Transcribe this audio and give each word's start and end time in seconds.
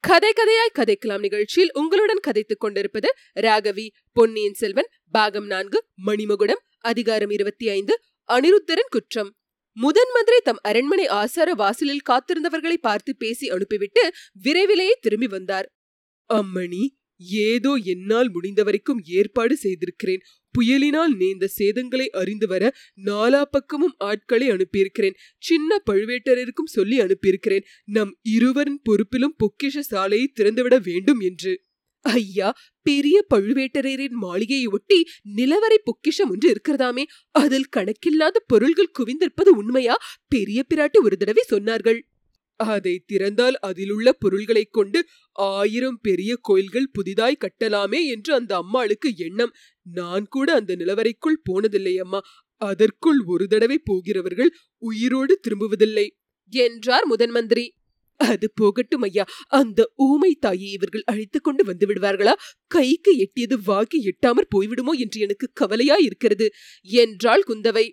கதை 0.00 0.32
கதையாய் 0.32 0.76
கதைக்கலாம் 0.78 1.18
நிகழ்ச்சியில் 1.18 1.70
உங்களுடன் 1.72 2.20
கதைத்துக் 2.20 2.60
கொண்டிருப்பது 2.60 3.14
ராகவி 3.34 3.88
பொன்னியின் 4.12 4.54
செல்வன் 4.54 4.88
பாகம் 5.10 5.46
நான்கு 5.46 5.84
மணிமகுடம் 6.06 6.62
அதிகாரம் 6.80 7.30
இருபத்தி 7.30 7.68
ஐந்து 7.68 8.00
அனிருத்தரன் 8.28 8.90
குற்றம். 8.90 9.37
முதன் 9.78 10.12
மந்திரி 10.14 10.38
தம் 10.44 10.60
அரண்மனை 10.62 11.06
ஆசார 11.06 11.54
வாசலில் 11.54 12.06
காத்திருந்தவர்களை 12.10 12.76
பார்த்து 12.80 13.16
பேசி 13.16 13.50
அனுப்பிவிட்டு 13.50 14.02
விரைவிலேயே 14.32 14.94
திரும்பி 15.00 15.26
வந்தார். 15.26 15.66
அம்மணி 16.30 16.84
ஏதோ 17.44 17.74
என்னால் 17.74 18.30
முடிந்த 18.30 18.62
வரைக்கும் 18.62 19.00
ஏற்பாடு 19.04 19.56
செய்திருக்கிறேன். 19.56 20.22
புயலினால் 20.54 21.14
நேர்ந்த 21.16 21.48
சேதங்களை 21.58 22.06
அறிந்து 22.06 22.46
வர 22.46 22.72
நாலா 23.04 23.42
பக்கமும் 23.50 23.94
ஆட்களை 23.98 24.50
அனுப்பியிருக்கிறேன். 24.50 25.16
சின்ன 25.38 25.80
பழுவேட்டரருக்கும் 25.90 26.74
சொல்லி 26.76 26.98
அனுப்பியிருக்கிறேன். 27.00 27.64
நம் 27.84 28.12
இருவரின் 28.22 28.82
பொறுப்பிலும் 28.90 29.36
பொக்கிஷ 29.38 29.78
சாலையை 29.78 30.32
திறந்துவிட 30.40 30.78
வேண்டும் 30.82 31.20
என்று. 31.20 31.54
ஐயா 32.08 32.54
பெரிய 32.82 33.26
பழுவேட்டரையரின் 33.34 34.10
மாளிகையை 34.10 34.66
ஒட்டி 34.66 35.06
நிலவரை 35.36 35.78
பொக்கிஷம் 35.84 36.30
ஒன்று 36.30 36.60
இருக்கிறதாமே. 36.60 37.04
அதில் 37.30 37.68
கணக்கில்லாத 37.76 38.44
பொருள்கள் 38.46 38.90
குவிந்திருப்பது 38.98 39.48
உண்மையா? 39.48 39.96
பெரிய 40.28 40.64
பிராட்டி 40.74 41.02
ஒரு 41.02 41.16
தடவை 41.16 41.44
சொன்னார்கள். 41.50 42.00
அதை 42.56 43.04
திறந்தால் 43.06 43.58
அதிலுள்ள 43.58 44.12
பொருள்களைக் 44.12 44.72
கொண்டு 44.72 45.06
ஆயிரம் 45.32 45.98
பெரிய 46.02 46.36
கோயில்கள் 46.40 46.90
புதிதாய் 46.92 47.38
கட்டலாமே 47.40 48.04
என்று 48.04 48.34
அந்த 48.34 48.56
அம்மாளுக்கு 48.56 49.12
எண்ணம். 49.16 49.52
நான் 49.82 50.26
கூட 50.28 50.52
அந்த 50.52 50.76
நிலவரைக்குள் 50.76 51.42
போனதில்லை 51.52 51.96
அம்மா. 51.96 52.20
அதற்குள் 52.56 53.20
ஒரு 53.26 53.46
தடவை 53.46 53.78
போகிறவர்கள் 53.78 54.54
உயிரோடு 54.78 55.40
திரும்புவதில்லை. 55.40 56.08
என்றார் 56.50 57.04
முதன்மந்திரி 57.10 57.68
அது 58.20 58.50
போகட்டும் 58.54 59.02
ஐயா. 59.02 59.24
அந்த 59.46 59.92
ஊமை 59.96 60.34
தாயை 60.40 60.70
இவர்கள் 60.70 61.02
அழைத்துக் 61.06 61.44
கொண்டு 61.44 61.64
வந்து 61.64 61.86
விடுவார்களா? 61.86 62.34
கைக்கு 62.66 63.12
எட்டியது 63.18 63.56
வாக்கி 63.66 63.98
எட்டாமற் 64.10 64.52
போய்விடுமோ 64.56 64.92
என்று 64.98 65.20
எனக்கு 65.20 65.50
கவலையா 65.52 65.96
இருக்கிறது 65.96 66.48
என்றாள் 66.82 67.44
குந்தவை. 67.48 67.86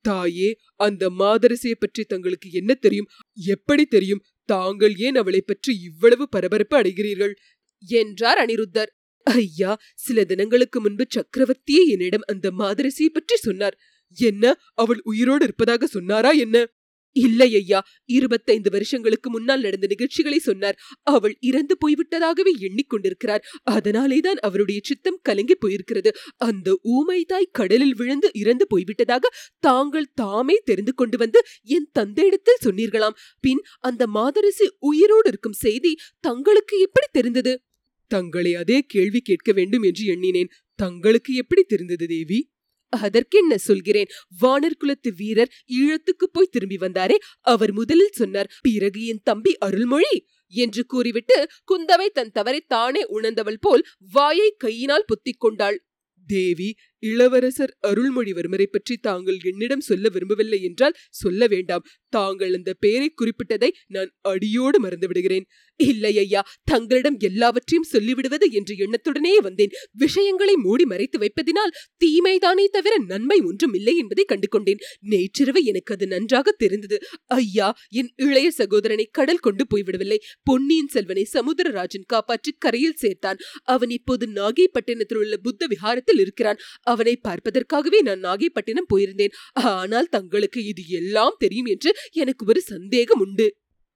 தாயே 0.00 0.56
அந்த 0.76 1.10
மாதரசியை 1.10 1.76
பற்றி 1.78 2.04
தங்களுக்கு 2.04 2.50
என்ன 2.50 2.74
தெரியும்? 2.74 3.08
எப்படி 3.36 3.86
தெரியும்? 3.86 4.24
தாங்கள் 4.44 4.96
ஏன் 4.96 5.14
அவளை 5.14 5.40
பற்றி 5.40 5.80
இவ்வளவு 5.80 6.28
பரபரப்பு 6.28 6.82
அடைகிறீர்கள்? 6.82 7.34
என்றார் 7.82 8.38
அனிருத்தர். 8.38 8.90
ஐயா 9.26 9.78
சில 9.94 10.24
தினங்களுக்கு 10.24 10.80
முன்பு 10.80 11.06
சக்கரவர்த்தியே 11.08 11.86
என்னிடம் 11.86 12.26
அந்த 12.26 12.50
மாதரசியை 12.50 13.10
பற்றி 13.12 13.36
சொன்னார். 13.36 13.76
என்ன? 14.18 14.54
அவள் 14.74 15.00
உயிரோடு 15.04 15.44
இருப்பதாக 15.44 15.86
சொன்னாரா 15.86 16.30
என்ன? 16.30 16.66
இல்லை 17.14 17.54
ஐயா 17.54 17.86
இருபத்தைந்து 18.04 18.70
வருஷங்களுக்கு 18.70 19.30
முன்னால் 19.30 19.60
நடந்த 19.60 19.86
நிகழ்ச்சிகளை 19.86 20.38
சொன்னார். 20.38 20.78
அவள் 21.02 21.36
இறந்து 21.40 21.76
போய்விட்டதாகவே 21.80 22.52
எண்ணிக்கொண்டிருக்கிறார். 22.60 23.42
அதனாலேதான் 23.62 24.38
அவருடைய 24.38 24.80
சித்தம் 24.84 25.18
கலங்கி 25.22 25.54
போயிருக்கிறது. 25.54 26.10
அந்த 26.36 26.78
ஊமை 26.82 27.24
தாய் 27.24 27.48
கடலில் 27.52 27.94
விழுந்து 27.94 28.30
இறந்து 28.32 28.66
போய்விட்டதாக 28.70 29.30
தாங்கள் 29.58 30.12
தாமே 30.14 30.56
தெரிந்து 30.64 30.94
கொண்டு 30.94 31.18
வந்து 31.18 31.42
என் 31.62 31.90
தந்தையிடத்தில் 31.98 32.62
சொன்னீர்களாம். 32.64 33.16
பின் 33.40 33.62
அந்த 33.80 34.06
மாதரசி 34.06 34.70
உயிரோடு 34.78 35.28
இருக்கும் 35.28 35.52
செய்தி 35.52 35.96
தங்களுக்கு 36.20 36.80
எப்படி 36.80 37.06
தெரிந்தது? 37.12 37.62
தங்களை 38.06 38.54
அதே 38.54 38.80
கேள்வி 38.80 39.20
கேட்க 39.20 39.52
வேண்டும் 39.52 39.82
என்று 39.82 40.04
எண்ணினேன். 40.04 40.48
தங்களுக்கு 40.74 41.34
எப்படி 41.34 41.62
தெரிந்தது 41.62 42.06
தேவி? 42.06 42.52
அதற்கென்ன 42.96 43.58
சொல்கிறேன்? 43.58 44.06
வானர் 44.42 44.76
குலத்து 44.78 45.14
வீரர் 45.16 45.52
ஈழத்துக்கு 45.68 46.26
போய் 46.32 46.48
திரும்பி 46.50 46.76
வந்தாரே. 46.76 47.16
அவர் 47.40 47.72
முதலில் 47.72 48.12
சொன்னார் 48.12 48.50
பிறகு 48.62 49.06
என் 49.06 49.20
தம்பி 49.24 49.56
அருள்மொழி 49.58 50.26
என்று 50.48 50.86
கூறிவிட்டு 50.86 51.46
குந்தவை 51.72 52.08
தன் 52.08 52.32
தவறை 52.32 52.60
தானே 52.60 53.04
உணர்ந்தவள் 53.08 53.58
போல் 53.60 53.84
வாயை 54.12 54.54
கையினால் 54.58 55.04
பொத்திக் 55.06 55.40
கொண்டாள். 55.40 55.86
தேவி 56.26 56.74
இளவரசர் 57.10 57.72
அருள்மொழிவர்மரை 57.88 58.66
பற்றி 58.66 58.94
தாங்கள் 59.08 59.38
என்னிடம் 59.50 59.84
சொல்ல 59.88 60.08
விரும்பவில்லை 60.08 60.60
என்றால் 60.62 60.98
சொல்ல 61.22 61.46
வேண்டாம். 61.46 61.84
தாங்கள் 62.12 62.52
அந்த 62.54 62.70
பெயரை 62.84 63.08
குறிப்பிட்டதை 63.20 63.70
நான் 63.94 64.10
அடியோடு 64.32 64.78
மறந்து 64.80 65.06
விடுகிறேன் 65.06 65.46
இல்லை 65.80 66.10
ஐயா 66.18 66.40
தங்களிடம் 66.70 67.16
எல்லாவற்றையும் 67.28 67.88
சொல்லிவிடுவது 67.92 68.46
என்ற 68.58 68.70
எண்ணத்துடனே 68.84 69.32
வந்தேன். 69.46 69.72
விஷயங்களை 70.02 70.54
மூடி 70.56 70.84
மறைத்து 70.84 71.18
வைப்பதினால் 71.18 71.72
தீமைதானே 72.04 72.66
தவிர 72.76 72.94
நன்மை 73.12 73.38
ஒன்றும் 73.40 73.74
இல்லை 73.74 73.94
என்பதை 73.96 74.24
கண்டு 74.24 74.48
கொண்டேன் 74.48 74.82
நேற்றிரவு 75.12 75.62
எனக்கு 75.64 75.94
அது 75.94 76.06
நன்றாக 76.06 76.54
தெரிந்தது. 76.62 76.98
ஐயா 77.38 77.68
என் 78.00 78.10
இளைய 78.26 78.48
சகோதரனை 78.50 79.06
கடல் 79.18 79.44
கொண்டு 79.46 79.66
போய்விடவில்லை. 79.72 80.18
பொன்னியின் 80.42 80.92
செல்வனை 80.94 81.24
சமுத்திரராஜன் 81.32 82.06
காப்பாற்றி 82.06 82.52
கரையில் 82.58 83.00
சேர்த்தான். 83.02 83.40
அவன் 83.74 83.90
இப்போது 83.90 84.24
நாகைப்பட்டினத்தில் 84.40 85.20
உள்ள 85.22 85.36
புத்த 85.38 85.66
விஹாரத்தில் 85.66 86.22
இருக்கிறான். 86.24 86.60
அவனை 86.94 87.14
பார்ப்பதற்காகவே 87.28 88.00
நான் 88.02 88.24
நாகைப்பட்டினம் 88.24 88.90
போயிருந்தேன். 88.94 89.36
ஆனால் 89.74 90.12
தங்களுக்கு 90.16 90.62
இது 90.64 90.84
எல்லாம் 91.00 91.36
தெரியும் 91.38 91.70
என்று 91.74 91.92
எனக்கு 92.14 92.44
ஒரு 92.46 92.62
சந்தேகம் 92.72 93.22
உண்டு. 93.26 93.48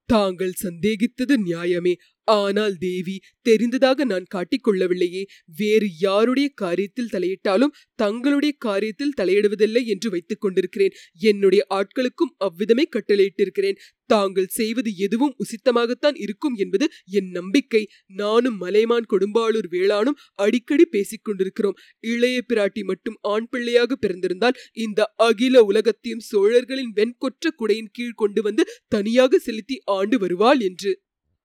தாங்கள் 0.08 0.54
சந்தேகித்தது 0.62 1.34
நியாயமே. 1.46 1.94
ஆனால் 2.36 2.76
தேவி 2.76 3.16
தெரிந்ததாக 3.42 4.04
நான் 4.04 4.26
காட்டிக்கொள்ளவில்லையே. 4.34 5.22
வேறு 5.56 5.88
யாருடைய 5.98 6.48
காரியத்தில் 6.62 7.12
தலையிட்டாலும் 7.12 7.74
தங்களுடைய 7.94 8.54
காரியத்தில் 8.64 9.16
தலையிடுவதில்லை 9.20 9.82
என்று 9.84 10.10
வைத்துக் 10.10 10.40
கொண்டிருக்கிறேன். 10.40 10.96
என்னுடைய 11.20 11.62
ஆட்களுக்கும் 11.74 12.34
அவ்விதமே 12.38 12.84
கட்டளையிட்டிருக்கிறேன். 12.96 13.78
தாங்கள் 14.06 14.46
செய்வது 14.46 14.90
எதுவும் 14.96 15.34
உசித்தமாகத்தான் 15.36 16.16
இருக்கும் 16.16 16.54
என்பது 16.54 16.88
என் 17.10 17.30
நம்பிக்கை. 17.30 17.82
நானும் 18.06 18.56
மலைமான் 18.56 19.08
கொடும்பாளூர் 19.12 19.68
வேளானும் 19.70 20.20
அடிக்கடி 20.34 20.84
பேசிக் 20.84 21.24
கொண்டிருக்கிறோம். 21.24 21.76
இளைய 22.00 22.38
பிராட்டி 22.48 22.82
மட்டும் 22.82 23.18
ஆண் 23.20 23.48
பிள்ளையாக 23.50 23.96
பிறந்திருந்தால் 23.96 24.58
இந்த 24.72 25.12
அகில 25.16 25.62
உலகத்தையும் 25.62 26.24
சோழர்களின் 26.30 26.94
வெண்கொற்ற 26.96 27.52
குடையின் 27.56 27.92
கீழ் 27.92 28.16
கொண்டு 28.16 28.42
வந்து 28.42 28.64
தனியாக 28.88 29.38
செலுத்தி 29.38 29.78
ஆண்டு 29.84 30.18
வருவாள் 30.18 30.60
என்று. 30.60 30.92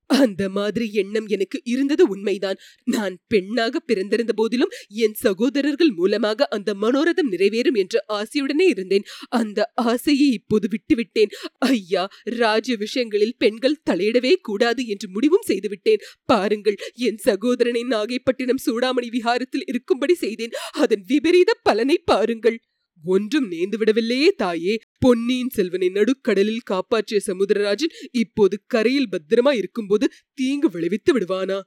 அந்த 0.06 0.50
மாதிரி 0.50 0.94
எண்ணம் 0.94 1.28
எனக்கு 1.28 1.62
இருந்தது 1.64 2.08
உண்மைதான். 2.08 2.58
நான் 2.84 3.18
பெண்ணாக 3.28 3.80
பிறந்திருந்த 3.80 4.34
போதிலும் 4.34 4.70
என் 4.88 5.14
சகோதரர்கள் 5.14 5.90
மூலமாக 5.90 6.46
அந்த 6.46 6.74
மனோரதம் 6.74 7.32
நிறைவேறும் 7.32 7.74
என்ற 7.74 8.06
ஆசையுடனே 8.10 8.68
இருந்தேன். 8.68 9.04
அந்த 9.30 9.72
ஆசையை 9.76 10.32
இப்போது 10.32 10.68
விட்டுவிட்டேன். 10.68 11.32
ஐயா 11.58 12.10
ராஜ 12.24 12.76
விஷயங்களில் 12.76 13.38
பெண்கள் 13.38 13.82
தலையிடவே 13.90 14.36
கூடாது 14.42 14.88
என்று 14.88 15.10
முடிவும் 15.10 15.42
செய்துவிட்டேன். 15.42 16.00
பாருங்கள் 16.26 16.76
என் 16.94 17.18
சகோதரனை 17.18 17.84
நாகைப்பட்டினம் 17.84 18.64
சூடாமணி 18.66 19.10
விஹாரத்தில் 19.10 19.66
இருக்கும்படி 19.66 20.14
செய்தேன். 20.14 20.52
அதன் 20.72 21.04
விபரீத 21.08 21.54
பலனை 21.64 21.98
பாருங்கள். 21.98 22.60
ஒன்றும் 23.06 23.52
நேர்ந்து 23.52 23.78
விடவில்லையே 23.78 24.28
தாயே. 24.28 24.80
பொன்னியின் 25.04 25.50
செல்வனை 25.50 25.90
நடுக்கடலில் 25.90 26.64
காப்பாற்றிய 26.64 27.20
சமுதிரராஜன் 27.28 27.94
இப்போது 28.12 28.56
கரையில் 28.68 29.12
பத்திரமா 29.12 29.52
இருக்கும்போது 29.54 30.06
தீங்கு 30.34 30.70
விளைவித்து 30.70 31.12
விடுவானா? 31.14 31.58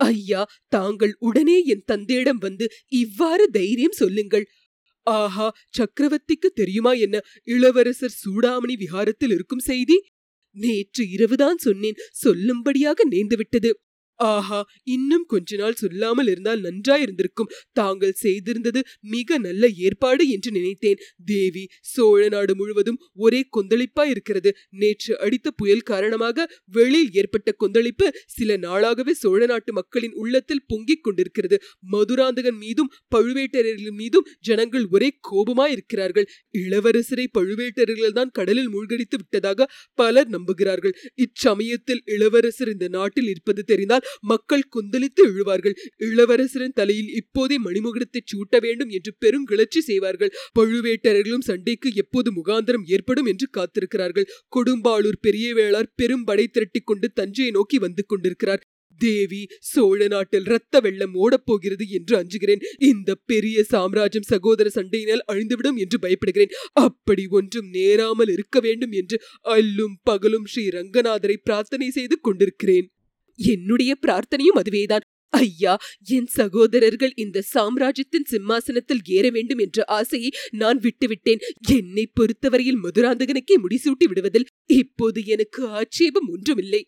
ஐயா 0.00 0.42
தாங்கள் 0.68 1.16
உடனே 1.18 1.56
என் 1.64 1.84
தந்தையிடம் 1.86 2.38
வந்து 2.38 2.66
இவ்வாறு 2.94 3.44
தைரியம் 3.50 3.92
சொல்லுங்கள். 3.92 4.46
ஆஹா 5.06 5.48
சக்கரவர்த்திக்கு 5.78 6.48
தெரியுமா 6.54 6.92
என்ன? 6.92 7.16
இளவரசர் 7.44 8.18
சூடாமணி 8.24 8.76
விஹாரத்தில் 8.78 9.34
இருக்கும் 9.34 9.66
செய்தி? 9.70 9.96
நேற்று 10.56 11.02
இரவுதான் 11.10 11.56
சொன்னேன் 11.56 11.98
சொல்லும்படியாக 12.24 12.98
நேர்ந்துவிட்டது. 13.10 13.70
ஆஹா 14.18 14.58
இன்னும் 14.86 15.24
கொஞ்ச 15.26 15.56
நாள் 15.56 15.78
சொல்லாமல் 15.80 16.28
இருந்தால் 16.32 16.62
நன்றாயிருந்திருக்கும். 16.66 17.50
தாங்கள் 17.72 18.14
செய்திருந்தது 18.22 18.80
மிக 19.14 19.38
நல்ல 19.38 19.68
ஏற்பாடு 19.86 20.24
என்று 20.28 20.50
நினைத்தேன். 20.50 21.00
தேவி 21.24 21.64
சோழ 21.92 22.22
நாடு 22.28 22.52
முழுவதும் 22.56 22.98
ஒரே 23.16 23.40
கொந்தளிப்பா 23.56 24.04
இருக்கிறது 24.12 24.50
நேற்று 24.82 25.12
அடித்த 25.18 25.50
புயல் 25.60 25.86
காரணமாக 25.90 26.46
வெளியில் 26.72 27.12
ஏற்பட்ட 27.12 27.52
கொந்தளிப்பு 27.62 28.06
சில 28.36 28.56
நாளாகவே 28.56 29.14
சோழ 29.22 29.40
நாட்டு 29.46 29.72
மக்களின் 29.72 30.16
உள்ளத்தில் 30.22 30.64
பொங்கிக் 30.66 31.04
கொண்டிருக்கிறது. 31.06 31.56
மதுராந்தகன் 31.86 32.58
மீதும் 32.64 32.92
பழுவேட்டரர்கள் 33.14 33.96
மீதும் 34.00 34.26
ஜனங்கள் 34.40 34.86
ஒரே 34.90 35.10
கோபமாய் 35.30 35.72
இருக்கிறார்கள் 35.76 36.28
இளவரசரை 36.58 37.26
பழுவேட்டரர்கள் 37.38 38.16
தான் 38.18 38.34
கடலில் 38.38 38.72
மூழ்கடித்து 38.74 39.16
விட்டதாக 39.16 39.68
பலர் 39.98 40.30
நம்புகிறார்கள். 40.30 40.94
இச்சமயத்தில் 41.16 42.02
இளவரசர் 42.06 42.72
இந்த 42.74 42.86
நாட்டில் 42.88 43.28
இருப்பது 43.28 43.62
தெரிந்தால் 43.64 44.05
மக்கள் 44.20 44.68
கொந்தளித்து 44.68 45.22
எழுவார்கள். 45.24 45.76
இளவரசரின் 45.98 46.74
தலையில் 46.74 47.10
இப்போதே 47.14 47.58
மணிமுகடத்தை 47.58 48.22
சூட்ட 48.32 48.60
வேண்டும் 48.60 48.88
என்று 48.88 49.12
பெருங்கிளர்ச்சி 49.24 49.78
செய்வார்கள். 49.78 50.34
பழுவேட்டரர்களும் 50.58 51.46
சண்டைக்கு 51.46 51.90
எப்போது 51.94 52.30
முகாந்திரம் 52.32 52.86
ஏற்படும் 52.86 53.26
என்று 53.26 53.48
காத்திருக்கிறார்கள். 53.58 54.30
கொடும்பாளூர் 54.56 55.20
பெரிய 55.20 55.54
வேளார் 55.54 55.92
பெரும் 55.94 56.24
படை 56.24 56.46
திரட்டி 56.46 56.80
கொண்டு 56.80 57.08
தஞ்சையை 57.14 57.50
நோக்கி 57.50 57.78
வந்து 57.78 58.04
கொண்டிருக்கிறார். 58.06 58.64
தேவி 59.00 59.40
சோழ 59.60 60.06
நாட்டில் 60.06 60.44
ரத்த 60.44 60.80
வெள்ளம் 60.80 61.14
ஓடப்போகிறது 61.14 61.84
என்று 61.88 62.14
அஞ்சுகிறேன். 62.16 62.62
இந்த 62.78 63.14
பெரிய 63.14 63.64
சாம்ராஜ்யம் 63.64 64.28
சகோதர 64.30 64.68
சண்டையினால் 64.68 65.24
அழிந்துவிடும் 65.32 65.76
என்று 65.76 65.98
பயப்படுகிறேன். 66.02 66.54
அப்படி 66.72 67.26
ஒன்றும் 67.26 67.68
நேராமல் 67.70 68.28
இருக்க 68.28 68.60
வேண்டும் 68.60 68.92
என்று 68.92 69.18
அல்லும் 69.56 69.96
பகலும் 70.02 70.44
ஸ்ரீ 70.44 70.68
ரங்கநாதரை 70.68 71.36
பிரார்த்தனை 71.42 71.90
செய்து 71.90 72.18
கொண்டிருக்கிறேன். 72.20 72.88
என்னுடைய 73.38 73.92
பிரார்த்தனையும் 74.06 74.60
அதுவேதான். 74.62 75.04
ஐயா 75.32 75.72
என் 76.08 76.28
சகோதரர்கள் 76.34 77.12
இந்த 77.16 77.38
சாம்ராஜ்யத்தின் 77.54 78.28
சிம்மாசனத்தில் 78.30 79.02
ஏற 79.06 79.26
வேண்டும் 79.30 79.58
என்ற 79.58 79.84
ஆசையை 79.84 80.30
நான் 80.52 80.78
விட்டுவிட்டேன். 80.78 81.42
என்னை 81.68 82.04
பொறுத்தவரையில் 82.14 82.82
மதுராந்தகனுக்கே 82.84 83.56
முடிசூட்டி 83.64 84.06
விடுவதில் 84.08 84.48
இப்போது 84.74 85.20
எனக்கு 85.26 85.62
ஆட்சேபம் 85.66 86.30
ஒன்றுமில்லை. 86.30 86.82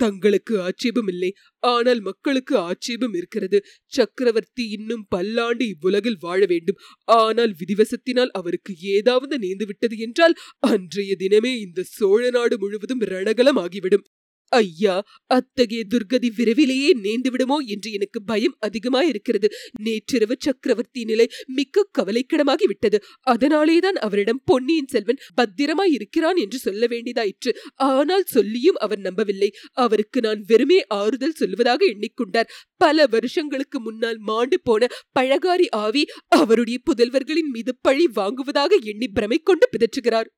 தங்களுக்கு 0.00 0.54
ஆட்சேபம் 0.60 1.08
இல்லை. 1.08 1.30
ஆனால் 1.62 2.00
மக்களுக்கு 2.00 2.54
ஆட்சேபம் 2.58 3.14
இருக்கிறது. 3.14 3.58
சக்கரவர்த்தி 3.92 4.64
இன்னும் 4.70 5.04
பல்லாண்டு 5.08 5.64
இவ்வுலகில் 5.68 6.18
வாழ 6.20 6.40
வேண்டும். 6.46 6.78
ஆனால் 7.06 7.54
விதிவசத்தினால் 7.54 8.32
அவருக்கு 8.32 8.74
ஏதாவது 8.80 9.36
நேர்ந்து 9.38 9.66
விட்டது 9.66 9.96
என்றால் 9.98 10.36
அன்றைய 10.58 11.14
தினமே 11.18 11.52
இந்த 11.60 11.86
சோழ 11.96 12.22
நாடு 12.30 12.58
முழுவதும் 12.58 13.04
ரணகலம் 13.04 13.60
ஆகிவிடும் 13.64 14.04
ஐயா 14.48 15.04
அத்தகைய 15.26 15.84
துர்கதி 15.90 16.28
விரைவிலேயே 16.36 16.90
நேர்ந்துவிடுமோ 17.02 17.56
என்று 17.66 17.92
எனக்கு 17.92 18.22
பயம் 18.22 18.56
அதிகமாயிருக்கிறது. 18.66 19.48
நேற்றிரவு 19.82 20.36
சக்கரவர்த்தி 20.38 21.04
நிலை 21.04 21.28
மிக்க 21.46 21.86
கவலைக்கிடமாகி 21.98 22.66
விட்டது. 22.66 23.02
அதனாலேதான் 23.20 23.94
அவரிடம் 23.94 24.42
பொன்னியின் 24.44 24.86
செல்வன் 24.86 25.16
பத்திரமாய் 25.34 25.92
இருக்கிறான் 25.92 26.36
என்று 26.36 26.58
சொல்ல 26.58 26.86
வேண்டியதாயிற்று. 26.86 27.52
ஆனால் 27.74 28.24
சொல்லியும் 28.24 28.74
அவர் 28.74 28.98
நம்பவில்லை. 28.98 29.50
அவருக்கு 29.72 30.20
நான் 30.20 30.44
வெறுமே 30.46 30.84
ஆறுதல் 30.88 31.38
சொல்வதாக 31.40 31.80
எண்ணிக்கொண்டார். 31.92 32.50
பல 32.76 33.06
வருஷங்களுக்கு 33.06 33.80
முன்னால் 33.80 34.18
மாண்டு 34.18 34.60
போன 34.60 34.86
பழகாரி 35.20 35.66
ஆவி 35.70 36.04
அவருடைய 36.28 36.78
புதல்வர்களின் 36.84 37.50
மீது 37.50 37.76
பழி 37.80 38.08
வாங்குவதாக 38.14 38.78
எண்ணி 38.82 39.08
பிரமை 39.08 39.38
கொண்டு 39.38 39.68
பிதற்றுகிறார். 39.72 40.28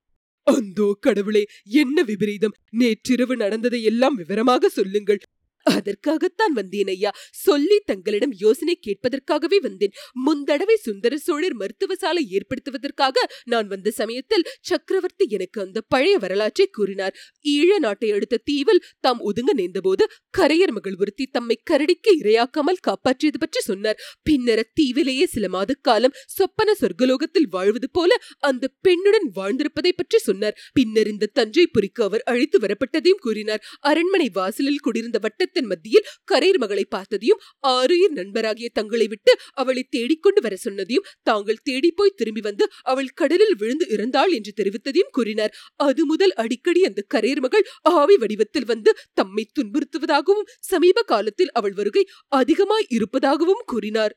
அந்தோ 0.54 0.96
கடவுளே 1.00 1.42
என்ன 1.64 2.02
விபரீதம்? 2.02 2.54
நேற்றிரவு 2.70 3.36
நடந்ததை 3.36 3.82
எல்லாம் 3.82 4.14
விவரமாக 4.14 4.68
சொல்லுங்கள். 4.68 5.20
அதற்காகத்தான் 5.62 6.52
வந்தேன் 6.52 6.86
ஐயா. 6.86 7.10
சொல்லி 7.30 7.78
தங்களிடம் 7.84 8.32
யோசனை 8.36 8.80
கேட்பதற்காகவே 8.86 9.56
வந்தேன். 9.56 9.92
முந்தடவை 10.26 10.74
சுந்தர 10.74 11.18
சோழர் 11.18 11.54
மருத்துவ 11.54 11.94
சாலை 11.94 12.28
ஏற்படுத்துவதற்காக 12.30 13.16
நான் 13.44 13.66
வந்த 13.66 13.90
சமயத்தில் 13.90 14.46
சக்கரவர்த்தி 14.60 15.26
எனக்கு 15.28 15.60
அந்த 15.60 15.80
பழைய 15.80 16.18
வரலாற்றை 16.18 16.66
கூறினார். 16.66 17.14
ஈழ 17.44 17.78
நாட்டை 17.78 18.10
அடுத்த 18.10 18.40
தீவில் 18.44 18.84
தாம் 19.00 19.20
ஒதுங்க 19.20 19.52
நேர்ந்தபோது 19.52 20.06
கரையர் 20.38 20.72
மகள் 20.72 20.96
ஒருத்தி 20.96 21.26
தம்மை 21.26 21.58
கரடிக்கு 21.70 22.12
இரையாக்காமல் 22.22 22.82
காப்பாற்றியது 22.88 23.38
பற்றி 23.38 23.60
சொன்னார். 23.60 24.00
பின்னர் 24.22 24.72
தீவிலேயே 24.80 25.24
சில 25.24 25.48
மாத 25.48 25.74
காலம் 25.82 26.16
சொப்பன 26.26 26.74
சொர்க்கலோகத்தில் 26.80 27.48
வாழ்வது 27.50 27.90
போல 27.90 28.16
அந்த 28.38 28.70
பெண்ணுடன் 28.88 29.28
வாழ்ந்திருப்பதை 29.34 29.92
பற்றி 29.96 30.18
சொன்னார். 30.18 30.58
பின்னர் 30.72 31.06
இந்த 31.06 31.26
தஞ்சை 31.26 31.66
புரிக்கு 31.66 32.04
அவர் 32.04 32.22
அழைத்து 32.24 32.58
வரப்பட்டதையும் 32.58 33.20
கூறினார். 33.20 33.62
அரண்மனை 33.80 34.30
வாசலில் 34.32 34.80
குடியிருந்த 34.80 35.18
வட்டத்தின் 35.50 35.70
மத்தியில் 35.72 36.08
கரையர் 36.30 36.60
மகளை 36.62 36.84
பார்த்ததையும் 36.94 37.40
ஆறுயிர் 37.66 38.14
நண்பராகிய 38.18 38.68
தங்களை 38.72 39.06
விட்டு 39.06 39.32
அவளை 39.52 39.82
தேடிக்கொண்டு 39.90 40.40
வர 40.40 40.54
சொன்னதையும் 40.64 41.06
தாங்கள் 41.22 41.62
தேடி 41.62 41.90
போய் 41.90 42.16
திரும்பி 42.16 42.42
வந்து 42.48 42.64
அவள் 42.82 43.10
கடலில் 43.20 43.56
விழுந்து 43.56 43.86
இறந்தாள் 43.94 44.32
என்று 44.38 44.52
தெரிவித்ததையும் 44.60 45.12
கூறினார். 45.12 45.52
அது 45.86 46.02
முதல் 46.04 46.34
அடிக்கடி 46.42 46.82
அந்த 46.84 47.00
கரையர் 47.14 47.42
மகள் 47.46 47.64
ஆவி 47.94 48.16
வடிவத்தில் 48.16 48.68
வந்து 48.72 48.92
தம்மை 49.12 49.44
துன்புறுத்துவதாகவும் 49.52 50.48
சமீப 50.70 51.04
காலத்தில் 51.12 51.52
அவள் 51.52 51.72
வருகை 51.72 52.04
அதிகமாய் 52.32 52.88
இருப்பதாகவும் 52.88 53.64
கூறினார். 53.66 54.14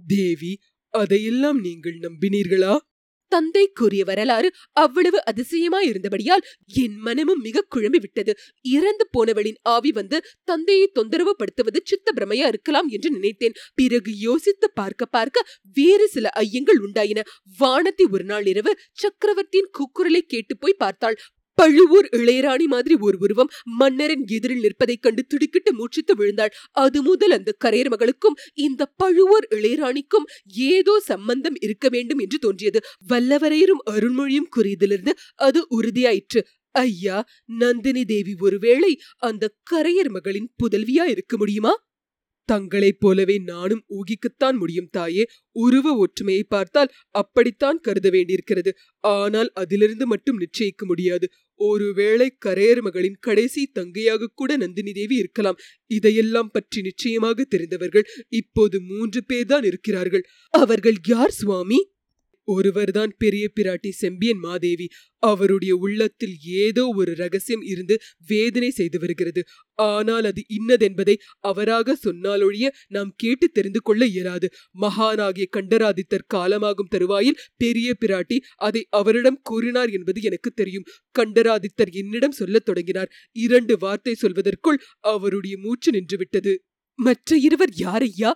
தேவி 0.00 0.52
அதையெல்லாம் 0.94 1.58
நீங்கள் 1.60 1.96
நம்பினீர்களா? 1.98 2.74
தந்தை 3.36 3.64
கூறிய 3.74 4.02
வரலாறு 4.04 4.48
அவ்வளவு 4.82 5.18
அதிசயமா 5.24 5.80
இருந்தபடியால் 5.80 6.44
என் 6.82 6.96
மனமும் 7.06 7.40
மிக 7.40 7.64
குழம்பி 7.74 8.00
விட்டது. 8.04 8.32
இறந்து 8.76 9.04
போனவளின் 9.14 9.58
ஆவி 9.68 9.90
வந்து 9.92 10.18
தந்தையை 10.44 10.86
தொந்தரவு 10.92 11.32
படுத்துவது 11.36 11.80
சித்த 11.84 12.12
பிரமையா 12.16 12.46
இருக்கலாம் 12.46 12.88
என்று 12.88 13.10
நினைத்தேன். 13.10 13.56
பிறகு 13.74 14.12
யோசித்து 14.18 14.68
பார்க்க 14.70 15.06
பார்க்க 15.06 15.44
வேறு 15.74 16.06
சில 16.08 16.30
ஐயங்கள் 16.36 16.80
உண்டாயின. 16.86 17.20
வானத்தி 17.60 18.04
ஒரு 18.10 18.24
நாள் 18.24 18.46
இரவு 18.46 18.72
சக்கரவர்த்தியின் 19.02 19.72
கூக்குரலை 19.78 20.22
கேட்டு 20.26 20.56
போய் 20.58 20.80
பார்த்தாள். 20.84 21.16
பழுவூர் 21.58 22.08
இளையராணி 22.12 22.64
மாதிரி 22.64 22.94
ஒரு 23.00 23.16
உருவம் 23.18 23.50
மன்னரின் 23.78 24.24
எதிரில் 24.26 24.60
நிற்பதைக் 24.60 25.02
கண்டு 25.02 25.22
திடுக்கிட்டு 25.26 25.70
மூச்சித்து 25.74 26.14
விழுந்தாள். 26.14 26.52
அது 26.76 27.02
முதல் 27.02 27.30
அந்த 27.30 27.54
கரையர் 27.64 27.88
மகளுக்கும் 27.88 28.36
இந்த 28.58 28.82
பழுவூர் 28.96 29.46
இளையராணிக்கும் 29.50 30.26
ஏதோ 30.70 31.00
சம்பந்தம் 31.00 31.56
இருக்க 31.60 31.88
வேண்டும் 31.88 32.18
என்று 32.18 32.38
தோன்றியது. 32.38 32.80
வல்லவரையரும் 33.08 33.82
அருள்மொழியும் 33.90 34.50
கூறியதிலிருந்து 34.56 35.14
அது 35.38 35.62
உறுதியாயிற்று. 35.70 36.42
ஐயா 36.74 37.18
நந்தினி 37.58 38.04
தேவி 38.04 38.34
ஒருவேளை 38.38 38.92
அந்த 39.22 39.44
கரையர் 39.70 40.10
மகளின் 40.10 40.52
புதல்வியா 40.56 41.04
இருக்க 41.08 41.34
முடியுமா? 41.36 41.74
தங்களைப் 42.48 43.00
போலவே 43.00 43.36
நானும் 43.44 43.84
ஊகிக்கத்தான் 43.88 44.56
முடியும் 44.56 44.90
தாயே. 44.90 45.24
உருவ 45.56 45.94
ஒற்றுமையை 45.96 46.44
பார்த்தால் 46.44 46.90
அப்படித்தான் 47.14 47.78
கருத 47.80 48.08
வேண்டியிருக்கிறது. 48.10 48.70
ஆனால் 49.04 49.50
அதிலிருந்து 49.54 50.06
மட்டும் 50.06 50.38
நிச்சயிக்க 50.38 50.84
முடியாது. 50.84 51.28
ஒருவேளை 51.56 52.36
கரையர் 52.46 52.80
மகளின் 52.80 53.16
கடைசி 53.20 53.70
தங்கையாக 53.74 54.26
கூட 54.34 54.56
நந்தினி 54.56 54.92
தேவி 54.92 55.16
இருக்கலாம். 55.16 55.56
இதையெல்லாம் 55.86 56.50
பற்றி 56.50 56.80
நிச்சயமாக 56.80 57.44
தெரிந்தவர்கள் 57.44 58.06
இப்போது 58.28 58.80
மூன்று 58.80 59.24
பேர்தான் 59.28 59.64
இருக்கிறார்கள். 59.64 60.26
அவர்கள் 60.50 60.94
யார் 61.06 61.30
சுவாமி? 61.30 61.94
ஒருவர்தான் 62.46 63.12
பெரிய 63.18 63.44
பிராட்டி 63.56 63.90
செம்பியன் 64.02 64.38
மாதேவி. 64.38 64.86
அவருடைய 65.22 65.72
உள்ளத்தில் 65.76 66.34
ஏதோ 66.56 66.84
ஒரு 66.96 67.12
ரகசியம் 67.14 67.62
இருந்து 67.62 67.94
வேதனை 68.26 68.70
செய்து 68.70 68.98
வருகிறது. 68.98 69.42
ஆனால் 69.78 70.24
அது 70.24 70.42
இன்னதென்பதை 70.58 71.14
அவராக 71.38 71.96
சொன்னாலொழிய 72.04 72.66
நாம் 72.88 73.10
கேட்டு 73.16 73.46
தெரிந்து 73.48 73.80
கொள்ள 73.82 74.02
இயலாது. 74.06 74.48
மகானாகிய 74.80 75.46
கண்டராதித்தர் 75.56 76.28
காலமாகும் 76.34 76.90
தருவாயில் 76.90 77.40
பெரிய 77.56 77.88
பிராட்டி 78.00 78.38
அதை 78.58 78.82
அவரிடம் 78.90 79.40
கூறினார் 79.42 79.88
என்பது 79.88 80.20
எனக்கு 80.22 80.52
தெரியும். 80.52 80.86
கண்டராதித்தர் 81.18 81.92
என்னிடம் 81.92 82.38
சொல்லத் 82.40 82.64
தொடங்கினார். 82.64 83.12
இரண்டு 83.36 83.76
வார்த்தை 83.78 84.14
சொல்வதற்குள் 84.22 84.80
அவருடைய 85.06 85.56
மூச்சு 85.58 85.90
நின்றுவிட்டது. 85.90 86.54
மற்ற 86.98 87.36
இருவர் 87.36 87.72
யாரையா 87.76 88.30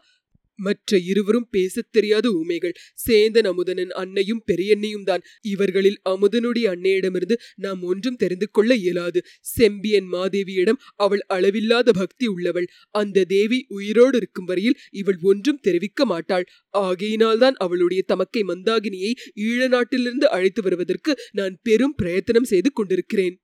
மற்ற 0.60 0.98
இருவரும் 1.04 1.48
பேசத் 1.50 1.90
தெரியாத 1.90 2.26
ஊமைகள். 2.32 2.74
சேந்தன் 3.06 3.48
அமுதனின் 3.50 3.92
அன்னையும் 3.94 4.42
பெரியண்ணையும் 4.46 5.04
தான். 5.04 5.22
இவர்களில் 5.46 5.98
அமுதனுடைய 6.08 6.66
அன்னையிடமிருந்து 6.74 7.36
நாம் 7.56 7.82
ஒன்றும் 7.82 8.16
தெரிந்து 8.16 8.48
கொள்ள 8.50 8.70
இயலாது. 8.76 9.20
செம்பியன் 9.54 10.08
மாதேவியிடம் 10.12 10.80
அவள் 10.96 11.22
அளவில்லாத 11.28 11.88
பக்தி 11.92 12.26
உள்ளவள். 12.26 12.68
அந்த 12.94 13.24
தேவி 13.28 13.60
உயிரோடு 13.68 14.16
இருக்கும் 14.16 14.44
வரையில் 14.44 14.78
இவள் 14.92 15.18
ஒன்றும் 15.22 15.62
தெரிவிக்க 15.62 16.04
மாட்டாள். 16.04 16.46
ஆகையினால்தான் 16.78 17.58
அவளுடைய 17.58 18.02
தமக்கை 18.06 18.42
மந்தாகினியை 18.42 19.12
ஈழ 19.42 19.68
நாட்டிலிருந்து 19.68 20.28
அழைத்து 20.30 20.62
வருவதற்கு 20.62 21.12
நான் 21.32 21.54
பெரும் 21.62 21.94
பிரயத்தனம் 21.94 22.50
செய்து 22.52 22.70
கொண்டிருக்கிறேன். 22.72 23.36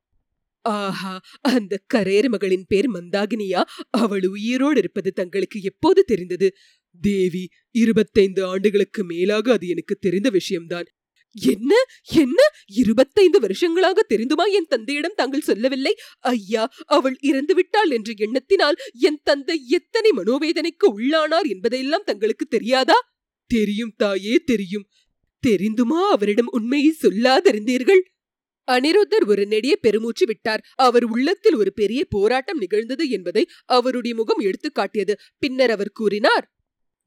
ஆஹா 0.64 1.12
அந்த 1.48 1.74
கரையர் 1.94 2.28
மகளின் 2.28 2.64
பேர் 2.68 2.88
மந்தாகினியா? 2.90 3.60
அவள் 3.96 4.24
உயிரோடு 4.26 4.78
இருப்பது 4.78 5.10
தங்களுக்கு 5.12 5.58
எப்போது 5.62 6.00
தெரிந்தது? 6.04 6.48
தேவி 7.00 7.48
இருபத்தைந்து 7.70 8.44
ஆண்டுகளுக்கு 8.44 9.04
மேலாக 9.04 9.52
அது 9.52 9.68
எனக்கு 9.68 9.94
தெரிந்த 9.94 10.30
விஷயம்தான். 10.30 10.84
என்ன? 11.42 11.74
என்ன? 12.12 12.42
இருபத்தைந்து 12.66 13.40
வருஷங்களாக 13.40 14.06
தெரிந்துமா 14.08 14.50
என் 14.50 14.66
தந்தையிடம் 14.68 15.12
தாங்கள் 15.16 15.40
சொல்லவில்லை? 15.40 15.94
ஐயா 16.18 16.72
அவள் 16.86 17.16
இறந்து 17.20 17.54
விட்டாள் 17.54 17.90
என்ற 17.90 18.12
எண்ணத்தினால் 18.12 18.74
என் 18.92 19.20
தந்தை 19.22 19.68
எத்தனை 19.68 20.10
மனோவேதனைக்கு 20.16 20.92
உள்ளானார் 20.96 21.48
என்பதையெல்லாம் 21.48 22.02
தங்களுக்கு 22.04 22.46
தெரியாதா? 22.46 22.94
தெரியும் 23.46 23.94
தாயே 23.96 24.36
தெரியும். 24.36 24.88
தெரிந்துமா 25.46 26.08
அவரிடம் 26.10 26.48
உண்மையை 26.50 26.96
சொல்லாதிருந்தீர்கள்? 27.02 28.00
அனிருத்தர் 28.66 29.26
ஒரு 29.26 29.46
நெடிய 29.46 29.76
பெருமூச்சு 29.76 30.26
விட்டார். 30.26 30.62
அவர் 30.74 31.04
உள்ளத்தில் 31.04 31.54
ஒரு 31.54 31.72
பெரிய 31.72 32.04
போராட்டம் 32.04 32.58
நிகழ்ந்தது 32.58 33.08
என்பதை 33.08 33.48
அவருடைய 33.64 34.16
முகம் 34.16 34.38
எடுத்துக் 34.38 34.74
காட்டியது. 34.74 35.18
பின்னர் 35.38 35.70
அவர் 35.70 35.90
கூறினார் 35.90 36.50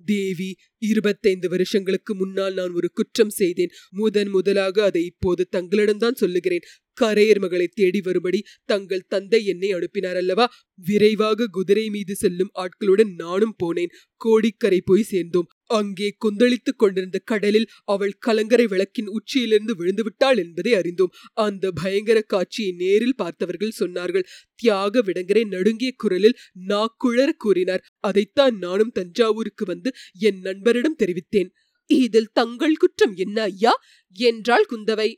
தேவி 0.06 0.56
இருபத்தைந்து 0.78 1.50
வருஷங்களுக்கு 1.50 2.16
முன்னால் 2.16 2.54
நான் 2.54 2.72
ஒரு 2.72 2.90
குற்றம் 2.94 3.30
செய்தேன். 3.30 3.70
முதன் 3.90 4.30
முதலாக 4.30 4.84
அதை 4.84 5.06
இப்போது 5.06 5.48
தங்களிடம்தான் 5.52 6.14
சொல்லுகிறேன். 6.14 6.62
கரையர் 7.02 7.40
மகளை 7.40 7.68
தேடி 7.68 8.02
வரும்படி 8.02 8.44
தங்கள் 8.66 9.06
தந்தை 9.08 9.46
என்னை 9.46 9.72
அனுப்பினார் 9.72 10.16
அல்லவா? 10.16 10.52
விரைவாக 10.76 11.48
குதிரை 11.48 11.90
மீது 11.90 12.16
செல்லும் 12.16 12.50
ஆட்களுடன் 12.56 13.14
நானும் 13.16 13.56
போனேன். 13.66 13.90
கோடிக்கரை 14.16 14.82
போய் 14.86 15.04
சேர்ந்தோம். 15.04 15.48
அங்கே 15.70 16.08
கொந்தளித்துக் 16.18 16.80
கொண்டிருந்த 16.80 17.18
கடலில் 17.26 17.68
அவள் 17.86 18.14
கலங்கரை 18.20 18.66
விளக்கின் 18.68 19.08
உச்சியிலிருந்து 19.08 19.76
விழுந்து 19.76 20.04
விட்டாள் 20.04 20.38
என்பதை 20.38 20.74
அறிந்தோம். 20.74 21.14
அந்த 21.38 21.72
பயங்கர 21.72 22.22
காட்சியை 22.22 22.72
நேரில் 22.72 23.16
பார்த்தவர்கள் 23.16 23.78
சொன்னார்கள். 23.80 24.26
தியாக 24.56 25.02
விடங்கரை 25.02 25.44
நடுங்கிய 25.46 25.92
குரலில் 25.98 26.38
நாக்குழற 26.68 27.30
கூறினார். 27.38 27.84
அதைத்தான் 28.00 28.58
நானும் 28.58 28.92
தஞ்சாவூருக்கு 28.92 29.66
வந்து 29.66 29.92
என் 30.20 30.42
நண்பரிடம் 30.44 31.00
தெரிவித்தேன். 31.00 31.52
இதில் 31.90 32.34
தங்கள் 32.34 32.76
குற்றம் 32.76 33.14
என்ன 33.16 33.38
ஐயா? 33.42 33.74
என்றாள் 34.16 34.68
குந்தவை. 34.70 35.10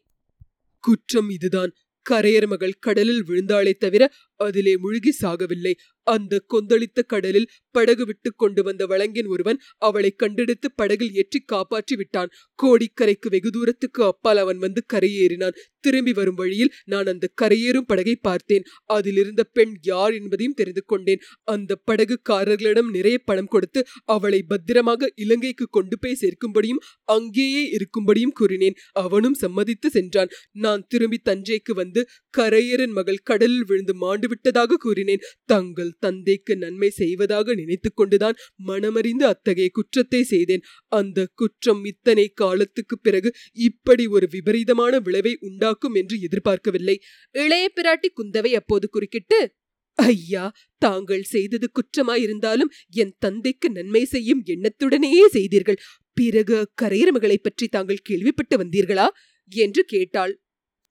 குற்றம் 0.84 1.30
இதுதான். 1.30 1.72
கரையர் 2.06 2.48
மகள் 2.48 2.80
கடலில் 2.80 3.26
விழுந்தாளே 3.26 3.74
தவிர 3.78 4.04
அதிலே 4.46 4.76
முழுகி 4.84 5.14
சாகவில்லை. 5.22 5.74
அந்த 6.08 6.36
கொந்தளித்த 6.54 7.00
கடலில் 7.08 7.50
படகு 7.76 8.04
விட்டு 8.06 8.30
கொண்டு 8.36 8.62
வந்த 8.64 8.84
வழங்கின் 8.86 9.28
ஒருவன் 9.34 9.60
அவளை 9.88 10.10
கண்டெடுத்து 10.24 10.68
படகில் 10.76 11.14
ஏற்றி 11.14 11.40
காப்பாற்றி 11.52 11.96
விட்டான். 11.96 12.32
கோடிக்கரைக்கு 12.64 13.30
வெகு 13.30 13.50
தூரத்துக்கு 13.50 14.02
அப்பால் 14.04 14.38
அவன் 14.38 14.58
வந்து 14.58 14.82
கரையேறினான். 14.94 15.58
திரும்பி 15.80 16.14
வரும் 16.14 16.36
வழியில் 16.36 16.72
நான் 16.86 17.06
அந்த 17.06 17.26
கரையேறும் 17.42 17.88
படகை 17.88 18.16
பார்த்தேன். 18.22 18.66
அதிலிருந்த 18.96 19.44
பெண் 19.58 19.76
யார் 19.82 20.16
என்பதையும் 20.20 20.58
தெரிந்து 20.62 20.84
கொண்டேன். 20.86 21.22
அந்த 21.54 21.78
படகுக்காரர்களிடம் 21.90 22.90
நிறைய 22.90 23.18
பணம் 23.30 23.52
கொடுத்து 23.56 23.84
அவளை 24.16 24.42
பத்திரமாக 24.44 25.12
இலங்கைக்கு 25.16 25.68
கொண்டு 25.70 25.98
போய் 26.00 26.20
சேர்க்கும்படியும் 26.24 26.82
அங்கேயே 27.16 27.64
இருக்கும்படியும் 27.78 28.36
கூறினேன். 28.42 28.80
அவனும் 29.06 29.40
சம்மதித்து 29.44 29.90
சென்றான். 29.90 30.34
நான் 30.66 30.86
திரும்பி 30.88 31.20
தஞ்சைக்கு 31.30 31.76
வந்து 31.82 32.04
கரையரன் 32.38 32.96
மகள் 33.00 33.26
கடலில் 33.32 33.66
விழுந்து 33.66 33.96
மாண்டு 34.04 34.28
விட்டதாக 34.32 34.78
கூறினேன். 34.78 35.24
தங்கள் 35.46 35.96
தந்தைக்கு 36.00 36.58
நன்மை 36.58 36.90
செய்வதாக 36.90 37.54
நினைத்துக் 37.54 37.96
கொண்டுதான் 37.96 38.38
மனமறிந்து 38.68 39.24
அத்தகைய 39.24 39.70
குற்றத்தை 39.74 40.24
செய்தேன். 40.24 40.64
அந்த 40.92 41.28
குற்றம் 41.36 41.84
இத்தனை 41.86 42.28
காலத்துக்கு 42.34 43.00
பிறகு 43.00 43.32
இப்படி 43.54 44.06
ஒரு 44.08 44.28
விபரீதமான 44.32 45.00
விளைவை 45.00 45.38
உண்டாக்கும் 45.40 45.94
என்று 45.94 46.20
எதிர்பார்க்கவில்லை. 46.20 46.98
இளைய 47.32 47.66
பிராட்டி 47.76 48.10
குந்தவை 48.16 48.52
அப்போது 48.54 48.90
குறுக்கிட்டு 48.90 49.40
ஐயா 49.96 50.46
தாங்கள் 50.78 51.24
செய்தது 51.24 51.68
குற்றமாயிருந்தாலும் 51.72 52.70
என் 52.90 53.16
தந்தைக்கு 53.20 53.68
நன்மை 53.70 54.06
செய்யும் 54.06 54.44
எண்ணத்துடனேயே 54.46 55.26
செய்தீர்கள். 55.28 55.80
பிறகு 56.14 56.58
கரையர் 56.82 57.36
பற்றி 57.36 57.68
தாங்கள் 57.68 58.06
கேள்விப்பட்டு 58.10 58.56
வந்தீர்களா? 58.58 59.08
என்று 59.52 59.84
கேட்டாள். 59.84 60.34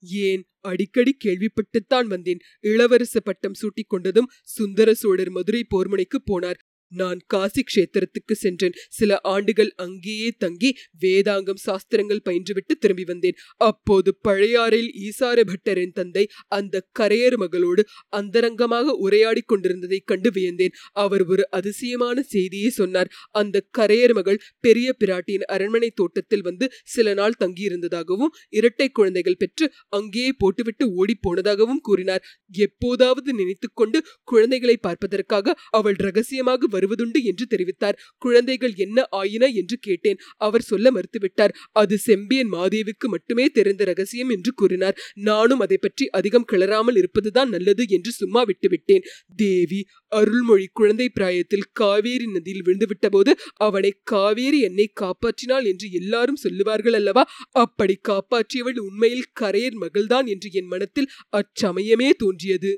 ஏன்? 0.02 0.42
அடிக்கடி 0.60 1.16
கேள்விப்பட்டுத்தான் 1.24 2.06
வந்தேன். 2.06 2.40
இளவரச 2.60 3.20
பட்டம் 3.20 3.54
சூட்டிக் 3.54 3.92
கொண்டதும் 3.92 4.30
சுந்தர 4.44 4.94
சோழர் 4.94 5.30
மதுரை 5.30 5.66
போர்முனைக்கு 5.76 6.18
போனார். 6.26 6.60
நான் 6.92 7.18
காசி 7.26 7.62
கஷேத்திரத்துக்கு 7.62 8.34
சென்றேன். 8.34 8.76
சில 8.88 9.18
ஆண்டுகள் 9.22 9.72
அங்கேயே 9.76 10.30
தங்கி 10.38 10.70
வேதாங்கம் 11.00 11.60
சாஸ்திரங்கள் 11.66 12.22
பயின்றுவிட்டு 12.24 12.74
திரும்பி 12.78 13.04
வந்தேன். 13.04 13.36
அப்போது 13.56 14.10
பழையாறையில் 14.28 14.90
ஈசார 15.06 15.38
பட்டரின் 15.50 15.92
தந்தை 15.92 16.24
அந்த 16.48 16.82
கரையர் 16.98 17.36
மகளோடு 17.36 17.82
அந்தரங்கமாக 18.08 18.94
உரையாடி 19.06 19.42
கொண்டிருந்ததை 19.46 20.00
கண்டு 20.04 20.30
வியந்தேன். 20.30 20.74
அவர் 20.92 21.24
ஒரு 21.26 21.48
அதிசயமான 21.50 22.22
செய்தியை 22.22 22.70
சொன்னார். 22.70 23.10
அந்த 23.32 23.64
கரையர் 23.78 24.14
மகள் 24.14 24.42
பெரிய 24.60 24.88
பிராட்டியின் 25.04 25.46
அரண்மனை 25.46 25.90
தோட்டத்தில் 25.90 26.42
வந்து 26.42 26.66
சில 26.84 27.14
நாள் 27.14 27.38
தங்கியிருந்ததாகவும் 27.38 28.34
இரட்டை 28.48 28.88
குழந்தைகள் 28.88 29.36
பெற்று 29.36 29.66
அங்கேயே 29.88 30.32
போட்டுவிட்டு 30.38 30.84
ஓடி 30.92 31.14
போனதாகவும் 31.28 31.82
கூறினார். 31.82 32.24
எப்போதாவது 32.50 33.30
நினைத்துக்கொண்டு 33.34 33.98
குழந்தைகளை 34.24 34.76
பார்ப்பதற்காக 34.76 35.54
அவள் 35.70 35.98
ரகசியமாக 35.98 36.68
வருவதுண்டு 36.80 37.22
என்று 37.22 37.46
தெரிவித்தார். 37.50 37.98
குழந்தைகள் 38.18 38.74
என்ன 38.76 39.06
ஆயின 39.10 39.44
என்று 39.54 39.78
கேட்டேன். 39.80 40.20
அவர் 40.40 40.68
சொல்ல 40.70 40.90
மறுத்துவிட்டார். 40.90 41.54
அது 41.72 41.98
செம்பியன் 41.98 42.52
மாதேவிக்கு 42.52 43.06
மட்டுமே 43.08 43.46
தெரிந்த 43.48 43.84
ரகசியம் 43.84 44.28
என்று 44.28 44.52
கூறினார். 44.54 44.98
நானும் 45.22 45.60
அதை 45.60 45.78
பற்றி 45.80 46.08
அதிகம் 46.10 46.48
கிளறாமல் 46.52 46.96
இருப்பதுதான் 46.96 47.48
நல்லது 47.48 47.84
என்று 47.88 48.10
சும்மா 48.12 48.42
விட்டுவிட்டேன். 48.44 49.06
தேவி 49.36 49.80
அருள்மொழி 50.12 50.66
குழந்தை 50.72 51.08
பிராயத்தில் 51.08 51.68
காவேரி 51.72 52.26
நதியில் 52.26 52.64
விழுந்துவிட்ட 52.66 53.08
போது 53.08 53.32
அவனை 53.54 53.92
காவேரி 54.04 54.60
என்னை 54.60 54.86
காப்பாற்றினாள் 55.00 55.64
என்று 55.64 55.86
எல்லாரும் 55.92 56.36
சொல்லுவார்கள் 56.36 56.92
அல்லவா? 56.92 57.24
அப்படி 57.50 57.96
காப்பாற்றியவள் 58.08 58.78
உண்மையில் 58.78 59.30
கரையர் 59.40 59.80
மகள்தான் 59.80 60.26
என்று 60.26 60.50
என் 60.52 60.66
மனத்தில் 60.66 61.10
அச்சமயமே 61.32 62.10
தோன்றியது. 62.16 62.72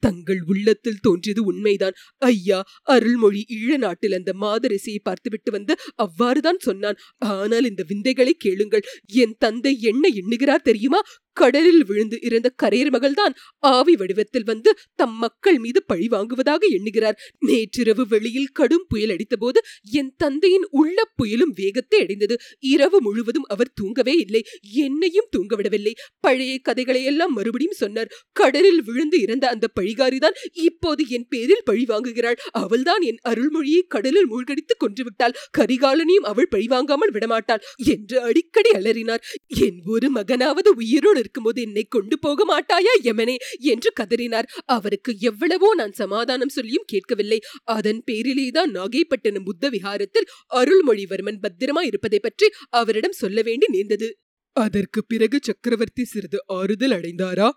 தங்கள் 0.00 0.40
உள்ளத்தில் 0.46 1.02
தோன்றியது 1.02 1.42
உண்மைதான். 1.44 1.96
ஐயா 2.22 2.58
அருள்மொழி 2.94 3.42
ஈழ 3.58 3.70
நாட்டில் 3.76 4.12
அந்த 4.12 4.32
மாதரசியை 4.40 5.00
பார்த்துவிட்டு 5.02 5.50
வந்து 5.50 5.74
அவ்வாறுதான் 6.04 6.60
சொன்னான். 6.68 6.98
ஆனால் 7.36 7.64
இந்த 7.64 7.82
விந்தைகளை 7.88 8.34
கேளுங்கள். 8.38 8.84
என் 9.22 9.36
தந்தை 9.38 9.74
என்ன 9.82 10.04
எண்ணுகிறார் 10.14 10.66
தெரியுமா? 10.70 11.00
கடலில் 11.32 11.84
விழுந்து 11.84 12.18
இறந்த 12.20 12.48
கரையர் 12.62 12.90
மகள்தான் 12.90 13.34
ஆவி 13.58 13.96
வடிவத்தில் 13.96 14.44
வந்து 14.44 14.76
தம் 14.94 15.16
மக்கள் 15.18 15.58
மீது 15.58 15.82
பழி 15.86 16.06
வாங்குவதாக 16.08 16.66
எண்ணுகிறார். 16.68 17.18
நேற்றிரவு 17.38 18.06
வெளியில் 18.08 18.50
கடும் 18.52 18.86
புயல் 18.88 19.16
அடித்தபோது 19.16 19.60
என் 19.90 20.14
தந்தையின் 20.16 20.66
உள்ள 20.70 21.02
புயலும் 21.16 21.52
வேகத்தை 21.54 22.00
அடைந்தது. 22.00 22.36
இரவு 22.58 23.00
முழுவதும் 23.00 23.46
அவர் 23.48 23.72
தூங்கவே 23.74 24.12
இல்லை. 24.12 24.42
என்னையும் 24.72 25.28
தூங்கவிடவில்லை. 25.36 25.92
பழைய 26.20 26.58
கதைகளை 26.58 27.04
எல்லாம் 27.04 27.32
மறுபடியும் 27.32 27.78
சொன்னார். 27.78 28.12
கடலில் 28.32 28.82
விழுந்து 28.82 29.20
இறந்த 29.20 29.48
அந்த 29.48 29.66
பழிகாரிதான் 29.80 30.38
இப்போது 30.52 31.04
என் 31.08 31.28
பேரில் 31.28 31.64
பழி 31.64 31.84
வாங்குகிறாள். 31.84 32.38
அவள்தான் 32.52 33.00
என் 33.00 33.20
அருள்மொழியை 33.28 33.82
கடலில் 33.88 34.26
மூழ்கடித்து 34.26 34.76
கொன்றுவிட்டாள். 34.76 35.36
கரிகாலனையும் 35.58 36.28
அவள் 36.32 36.48
பழி 36.48 36.66
வாங்காமல் 36.66 37.10
விடமாட்டாள் 37.10 37.64
என்று 37.84 38.20
அடிக்கடி 38.20 38.70
அலறினார். 38.70 39.22
என் 39.46 39.80
ஒரு 39.86 40.08
மகனாவது 40.14 40.68
உயிரோடு 40.68 41.19
இருக்கும்போது 41.20 41.62
என்னை 41.62 41.84
கொண்டு 41.88 42.18
போக 42.18 42.46
மாட்டாயா 42.50 42.94
யமனே? 43.02 43.36
என்று 43.72 43.92
கதறினார். 44.00 44.48
அவருக்கு 44.66 45.12
எவ்வளவோ 45.20 45.74
நான் 45.74 45.92
சமாதானம் 45.92 46.48
சொல்லியும் 46.48 46.86
கேட்கவில்லை. 46.86 47.40
அதன் 47.70 48.02
பேரிலேதான் 48.10 48.72
நாகைப்பட்டினம் 48.72 49.44
புத்த 49.44 49.68
விகாரத்தில் 49.68 50.28
அருள்மொழிவர்மன் 50.54 51.42
பத்திரமா 51.42 51.82
இருப்பதை 51.82 52.18
பற்றி 52.18 52.48
அவரிடம் 52.72 53.18
சொல்ல 53.22 53.42
வேண்டி 53.42 53.66
நேர்ந்தது. 53.68 54.10
அதற்கு 54.56 55.00
பிறகு 55.04 55.38
சக்கரவர்த்தி 55.42 56.04
சிறிது 56.04 56.38
ஆறுதல் 56.46 56.90
அடைந்தாரா? 56.90 57.48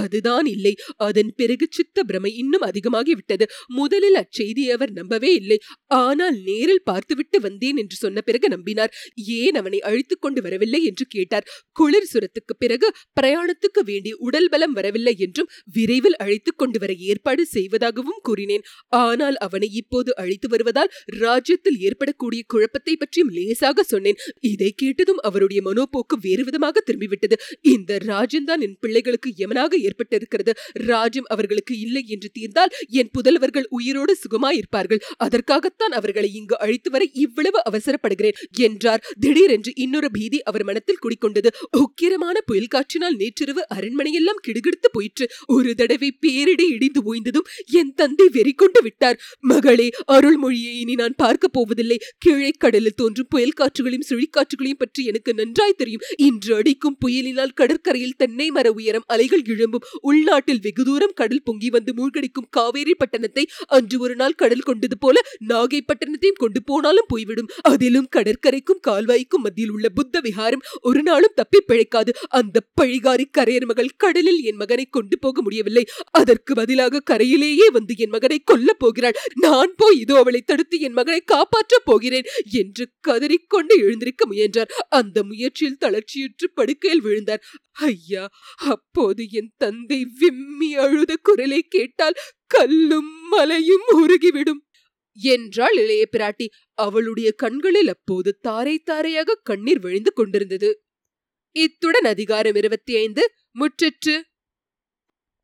அதுதான் 0.00 0.46
இல்லை. 0.46 0.74
அதன் 1.06 1.32
பிறகு 1.36 1.66
சித்த 1.70 2.04
பிரமை 2.04 2.32
இன்னும் 2.42 2.66
அதிகமாகி 2.68 3.14
விட்டது 3.14 3.44
முதலில் 3.78 4.18
அச்செய்தியை 4.22 4.72
அவர் 4.76 4.92
நம்பவே 4.92 5.30
இல்லை. 5.34 5.58
ஆனால் 6.00 6.36
நேரில் 6.48 6.84
பார்த்துவிட்டு 6.84 7.40
வந்தேன் 7.40 7.80
என்று 7.82 7.96
சொன்ன 7.96 8.20
பிறகு 8.20 8.48
நம்பினார். 8.48 8.92
ஏன் 9.40 9.58
அவனை 9.60 9.80
அழைத்துக் 9.80 10.22
கொண்டு 10.24 10.40
வரவில்லை 10.42 10.80
என்று 10.84 11.06
கேட்டார். 11.06 11.46
குளிர் 11.72 12.10
சுரத்துக்கு 12.12 12.56
பிறகு 12.58 12.88
பிரயாணத்துக்கு 13.20 13.82
வேண்டிய 13.90 14.14
உடல் 14.26 14.48
பலம் 14.48 14.72
வரவில்லை 14.72 15.14
என்றும் 15.18 15.50
விரைவில் 15.76 16.18
அழைத்துக் 16.24 16.60
கொண்டு 16.62 16.78
வர 16.78 16.92
ஏற்பாடு 17.10 17.42
செய்வதாகவும் 17.46 18.20
கூறினேன். 18.22 18.64
ஆனால் 19.02 19.36
அவனை 19.46 19.68
இப்போது 19.82 20.10
அழைத்து 20.16 20.48
வருவதால் 20.48 20.92
ராஜ்யத்தில் 21.22 21.78
ஏற்படக்கூடிய 21.80 22.42
குழப்பத்தை 22.46 22.94
பற்றியும் 22.96 23.32
லேசாக 23.36 23.82
சொன்னேன். 23.82 24.20
இதை 24.52 24.70
கேட்டதும் 24.82 25.20
அவருடைய 25.28 25.60
மனோபோக்கு 25.62 26.16
வேறு 26.26 26.44
விதமாக 26.44 26.82
திரும்பிவிட்டது. 26.86 27.36
இந்த 27.74 27.92
ராஜ்யம்தான் 28.10 28.64
என் 28.66 28.78
பிள்ளைகளுக்கு 28.80 29.30
யமனாக 29.42 29.80
ஏற்பட்டிருக்கிறது. 29.86 30.54
ராஜ்யம் 30.90 31.28
அவர்களுக்கு 31.28 31.74
இல்லை 31.80 32.04
என்று 32.08 32.28
தீர்ந்தால் 32.32 32.72
என் 33.00 33.12
புதல்வர்கள் 33.18 33.66
உயிரோடு 33.70 34.14
சுகமாயிருப்பார்கள் 34.22 35.02
அதற்காகத்தான் 35.16 35.94
அவர்களை 35.98 36.30
இங்கு 36.34 36.56
அழைத்து 36.58 36.90
வர 36.90 37.02
இவ்வளவு 37.24 37.58
அவசரப்படுகிறேன் 37.70 38.38
என்றார். 38.66 39.02
திடீரென்று 39.20 39.72
இன்னொரு 39.76 40.08
பீதி 40.10 40.38
அவர் 40.42 40.64
மனத்தில் 40.64 41.02
குடிக்கொண்டது 41.04 41.50
உக்கிரமான 41.82 42.36
புயல் 42.46 42.72
காற்றினால் 42.74 43.16
நேற்றிரவு 43.16 43.62
அரண்மனையெல்லாம் 43.74 44.42
கிடுகிடுத்து 44.46 44.88
போயிற்று. 44.92 45.26
ஒரு 45.46 45.70
தடவை 45.74 46.10
பேரிடி 46.20 46.66
இடிந்து 46.68 47.00
ஓய்ந்ததும் 47.04 47.48
என் 47.80 47.92
தந்தை 47.94 48.26
வெறி 48.32 48.52
கொண்டு 48.52 48.80
விட்டார். 48.82 49.18
மகளே 49.52 49.88
அருள்மொழியை 50.12 50.74
இனி 50.82 50.94
நான் 50.94 51.16
பார்க்க 51.16 51.48
போவதில்லை. 51.48 51.98
கீழே 52.18 52.50
கடலில் 52.58 52.98
தோன்றும் 53.02 53.28
புயல் 53.28 53.58
காற்றுகளையும் 53.60 54.08
சுழிக்காற்றுகளையும் 54.10 54.82
பற்றி 54.82 55.02
எனக்கு 55.04 55.32
நன்றாய் 55.34 55.76
தெரியும். 55.76 56.04
இன்று 56.16 56.52
அடிக்கும் 56.54 56.98
புயலினால் 57.04 57.54
கடற்கரையில் 57.54 58.16
தென்னை 58.16 58.48
மர 58.50 58.66
உயரம் 58.72 59.06
அலைகள் 59.06 59.44
இழும் 59.44 59.71
திரும்பும். 59.72 60.00
உள்நாட்டில் 60.02 60.62
வெகு 60.62 60.82
தூரம் 60.84 61.14
கடல் 61.14 61.44
பொங்கி 61.44 61.68
வந்து 61.70 61.92
மூழ்கடிக்கும் 61.98 62.48
காவேரி 62.50 62.94
பட்டணத்தை 62.94 63.44
அன்று 63.76 63.96
ஒரு 63.98 64.14
நாள் 64.16 64.38
கடல் 64.42 64.66
கொண்டது 64.68 64.96
போல 64.98 65.16
நாகை 65.48 65.80
பட்டணத்தையும் 65.88 66.40
கொண்டு 66.42 66.60
போனாலும் 66.62 67.08
போய்விடும். 67.08 67.50
அதிலும் 67.62 68.08
கடற்கரைக்கும் 68.16 68.82
கால்வாய்க்கும் 68.88 69.44
மத்தியில் 69.46 69.70
உள்ள 69.70 69.86
புத்த 69.88 70.20
விகாரம் 70.20 70.64
ஒரு 70.80 71.02
நாளும் 71.02 71.36
தப்பி 71.40 71.60
பிழைக்காது. 71.68 72.12
அந்த 72.40 72.56
பழிகாரி 72.80 73.26
கரையர் 73.38 73.66
மகள் 73.66 73.90
கடலில் 73.96 74.40
என் 74.42 74.56
மகனை 74.56 74.86
கொண்டு 74.90 75.16
போக 75.18 75.42
முடியவில்லை. 75.42 75.84
அதற்கு 76.12 76.52
பதிலாக 76.54 77.02
கரையிலேயே 77.10 77.66
வந்து 77.72 77.94
என் 77.96 78.14
மகனை 78.16 78.38
கொல்ல 78.44 78.70
போகிறாள். 78.74 79.18
நான் 79.40 79.72
போய் 79.76 80.00
இதோ 80.00 80.16
அவளை 80.18 80.40
தடுத்து 80.42 80.76
என் 80.80 80.92
மகனை 80.92 81.20
காப்பாற்றப் 81.32 81.86
போகிறேன் 81.86 82.28
என்று 82.60 82.84
கதறிக்கொண்டு 83.08 83.74
எழுந்திருக்க 83.84 84.22
முயன்றார். 84.26 84.72
அந்த 84.88 85.18
முயற்சியில் 85.22 85.80
தளர்ச்சியுற்று 85.80 86.46
படுக்கையில் 86.54 87.00
விழுந்தார். 87.00 87.42
ஐயா 87.72 88.28
அப்போது 88.56 89.28
என் 89.30 89.52
தந்தை 89.56 90.06
விம்மி 90.18 90.74
அழுத 90.74 91.16
குரலை 91.22 91.62
கேட்டால் 91.62 92.14
கல்லும் 92.46 93.28
மலையும் 93.28 93.86
உருகிவிடும். 93.92 94.60
என்றாள் 95.16 95.76
இளைய 95.76 96.08
பிராட்டி. 96.12 96.46
அவளுடைய 96.74 97.32
கண்களில் 97.32 97.88
அப்போது 97.88 98.38
தாரை 98.40 98.78
தாரையாக 98.78 99.40
கண்ணீர் 99.42 99.78
விழுந்து 99.78 100.12
கொண்டிருந்தது. 100.12 100.70
இத்துடன் 101.56 102.04
அதிகாரம் 102.04 102.54
இருபத்தி 102.54 102.96
ஐந்து 102.96 103.32
முற்றிற்று. 103.58 104.14